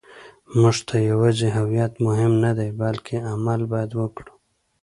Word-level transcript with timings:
موږ 0.59 0.75
ته 0.87 0.95
یوازې 1.09 1.47
هویت 1.57 1.93
مهم 2.07 2.31
نه 2.43 2.51
دی، 2.57 2.69
بلکې 2.81 3.15
عمل 3.31 3.61
باید 3.71 3.91
وکړو. 3.99 4.31